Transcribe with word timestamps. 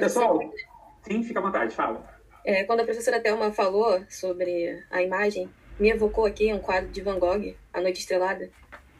Pessoal, 0.00 0.40
sim, 1.02 1.22
fica 1.22 1.38
à 1.40 1.42
vontade, 1.42 1.74
fala. 1.74 2.04
É, 2.44 2.64
quando 2.64 2.80
a 2.80 2.84
professora 2.84 3.20
Thelma 3.20 3.52
falou 3.52 4.02
sobre 4.08 4.82
a 4.90 5.02
imagem, 5.02 5.48
me 5.78 5.90
evocou 5.90 6.24
aqui 6.24 6.52
um 6.52 6.58
quadro 6.58 6.90
de 6.90 7.00
Van 7.00 7.18
Gogh, 7.18 7.54
A 7.72 7.80
Noite 7.80 8.00
Estrelada, 8.00 8.50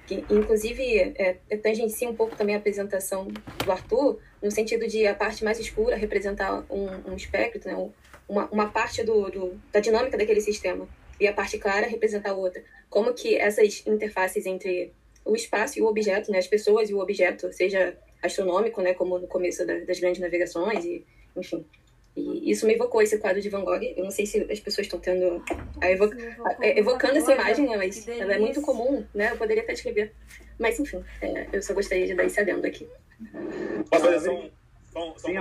que 0.06 0.24
inclusive 0.30 0.98
é, 1.16 1.38
é, 1.48 1.56
tangencia 1.56 2.08
um 2.08 2.14
pouco 2.14 2.36
também 2.36 2.54
a 2.54 2.58
apresentação 2.58 3.28
do 3.64 3.72
Arthur, 3.72 4.18
no 4.42 4.50
sentido 4.50 4.86
de 4.86 5.06
a 5.06 5.14
parte 5.14 5.44
mais 5.44 5.58
escura 5.58 5.96
representar 5.96 6.64
um, 6.70 7.10
um 7.10 7.16
espectro, 7.16 7.70
né, 7.70 7.90
uma, 8.28 8.46
uma 8.50 8.68
parte 8.68 9.02
do, 9.02 9.30
do, 9.30 9.60
da 9.72 9.80
dinâmica 9.80 10.16
daquele 10.16 10.40
sistema, 10.40 10.88
e 11.18 11.26
a 11.26 11.32
parte 11.32 11.58
clara 11.58 11.86
representar 11.86 12.34
outra. 12.34 12.62
Como 12.88 13.12
que 13.14 13.36
essas 13.36 13.84
interfaces 13.86 14.46
entre 14.46 14.92
o 15.24 15.34
espaço 15.34 15.78
e 15.78 15.82
o 15.82 15.86
objeto, 15.86 16.30
né, 16.30 16.38
as 16.38 16.46
pessoas 16.46 16.88
e 16.88 16.94
o 16.94 17.00
objeto, 17.00 17.52
seja 17.52 17.96
astronômico, 18.26 18.80
né, 18.80 18.94
como 18.94 19.18
no 19.18 19.26
começo 19.26 19.66
da, 19.66 19.78
das 19.80 20.00
grandes 20.00 20.20
navegações, 20.20 20.84
e, 20.84 21.04
enfim. 21.36 21.64
E 22.16 22.50
isso 22.50 22.66
me 22.66 22.74
evocou 22.74 23.02
esse 23.02 23.18
quadro 23.18 23.42
de 23.42 23.50
Van 23.50 23.62
Gogh. 23.62 23.82
Eu 23.82 24.04
não 24.04 24.10
sei 24.10 24.24
se 24.24 24.40
as 24.50 24.58
pessoas 24.58 24.86
estão 24.86 24.98
tendo. 24.98 25.44
A 25.82 25.90
evo... 25.90 26.10
a, 26.44 26.66
evocando 26.66 27.18
essa 27.18 27.34
imagem, 27.34 27.68
né, 27.68 27.76
mas 27.76 28.08
ela 28.08 28.34
é 28.34 28.38
muito 28.38 28.62
comum, 28.62 29.04
né? 29.14 29.32
Eu 29.32 29.36
poderia 29.36 29.62
até 29.62 29.74
escrever. 29.74 30.14
Mas, 30.58 30.80
enfim, 30.80 31.04
é, 31.20 31.46
eu 31.52 31.62
só 31.62 31.74
gostaria 31.74 32.06
de 32.06 32.14
dar 32.14 32.24
esse 32.24 32.40
adendo 32.40 32.66
aqui. 32.66 32.88
Posso 33.90 34.04
fazer 34.04 34.20
só 34.20 34.34
um. 34.34 34.50
Só, 34.92 35.14
só 35.18 35.28
Sim, 35.28 35.36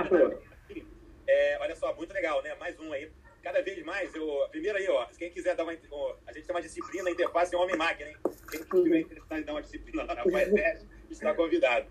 é, 1.26 1.58
olha 1.60 1.74
só, 1.74 1.94
muito 1.94 2.12
legal, 2.12 2.42
né? 2.42 2.54
Mais 2.56 2.78
um 2.78 2.92
aí. 2.92 3.10
Cada 3.42 3.62
vez 3.62 3.82
mais, 3.84 4.14
eu. 4.14 4.46
Primeiro 4.50 4.76
aí, 4.76 4.88
ó. 4.88 5.06
Quem 5.18 5.30
quiser 5.30 5.56
dar 5.56 5.62
uma. 5.62 5.72
a 6.26 6.32
gente 6.32 6.46
tem 6.46 6.54
uma 6.54 6.62
disciplina, 6.62 7.08
interface 7.08 7.56
homem-máquina, 7.56 8.10
hein? 8.10 8.16
Quem 8.50 8.82
tiver 8.82 9.00
interessado 9.00 9.38
em 9.38 9.44
dar 9.44 9.52
uma 9.52 9.62
disciplina 9.62 10.04
lá 10.04 10.14
na 10.14 10.22
está 11.24 11.34
convidado. 11.34 11.86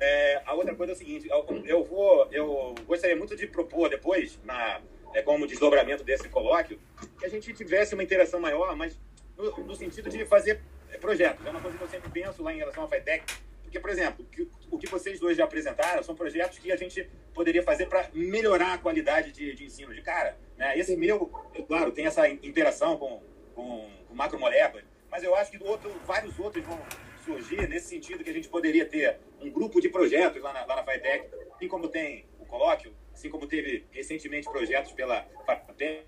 É, 0.00 0.42
a 0.44 0.54
outra 0.54 0.74
coisa 0.74 0.92
é 0.92 0.94
o 0.94 0.98
seguinte: 0.98 1.28
eu, 1.64 1.84
vou. 1.84 2.28
Eu 2.30 2.74
gostaria 2.86 3.16
muito 3.16 3.36
de 3.36 3.46
propor 3.46 3.88
depois, 3.88 4.38
na, 4.44 4.80
é, 5.14 5.22
como 5.22 5.46
desdobramento 5.46 6.04
desse 6.04 6.28
colóquio, 6.28 6.78
que 7.18 7.26
a 7.26 7.28
gente 7.28 7.52
tivesse 7.52 7.94
uma 7.94 8.02
interação 8.02 8.40
maior, 8.40 8.74
mas 8.76 8.98
no, 9.36 9.50
no 9.64 9.74
sentido 9.74 10.08
de 10.08 10.24
fazer 10.26 10.60
projetos. 11.00 11.44
É 11.46 11.50
uma 11.50 11.60
coisa 11.60 11.76
que 11.76 11.84
eu 11.84 11.88
sempre 11.88 12.10
penso 12.10 12.42
lá 12.42 12.52
em 12.52 12.58
relação 12.58 12.84
à 12.84 12.88
FATEC 12.88 13.24
porque, 13.72 13.80
por 13.80 13.88
exemplo, 13.88 14.26
o 14.70 14.76
que 14.76 14.86
vocês 14.86 15.18
dois 15.18 15.34
já 15.34 15.44
apresentaram 15.44 16.02
são 16.02 16.14
projetos 16.14 16.58
que 16.58 16.70
a 16.70 16.76
gente 16.76 17.08
poderia 17.32 17.62
fazer 17.62 17.86
para 17.86 18.06
melhorar 18.12 18.74
a 18.74 18.78
qualidade 18.78 19.32
de, 19.32 19.54
de, 19.54 19.64
ensino 19.64 19.94
de 19.94 20.02
cara. 20.02 20.36
Né? 20.58 20.78
Esse 20.78 20.94
meu, 20.94 21.26
claro, 21.66 21.90
tem 21.90 22.04
essa 22.04 22.28
interação 22.28 22.98
com, 22.98 23.22
com, 23.54 23.90
com 24.06 24.14
macromoléculas, 24.14 24.84
mas 25.10 25.22
eu 25.24 25.34
acho 25.34 25.52
que 25.52 25.64
outro, 25.64 25.90
vários 26.04 26.38
outros 26.38 26.62
vão 26.62 26.78
surgir 27.24 27.68
nesse 27.68 27.88
sentido 27.88 28.22
que 28.22 28.30
a 28.30 28.32
gente 28.32 28.48
poderia 28.48 28.86
ter 28.86 29.18
um 29.40 29.50
grupo 29.50 29.80
de 29.80 29.88
projetos 29.88 30.42
lá 30.42 30.52
na, 30.52 30.64
lá 30.64 30.76
na 30.76 30.84
FATEC, 30.84 31.28
assim 31.54 31.68
como 31.68 31.88
tem 31.88 32.26
o 32.38 32.44
colóquio, 32.44 32.92
assim 33.12 33.30
como 33.30 33.46
teve 33.46 33.86
recentemente 33.90 34.50
projetos 34.50 34.92
pela 34.92 35.26
FATEC, 35.46 36.06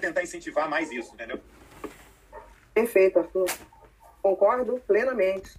tentar 0.00 0.22
incentivar 0.22 0.68
mais 0.68 0.92
isso, 0.92 1.12
entendeu? 1.14 1.40
Perfeito, 2.72 3.18
Arthur. 3.18 3.46
Concordo 4.22 4.80
plenamente. 4.86 5.58